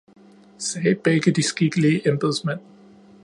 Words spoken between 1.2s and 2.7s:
de skikkelige embedsmænd.